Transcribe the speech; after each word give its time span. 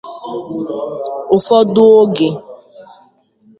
Ụfọdụ 1.35 1.83
oge 2.01 2.29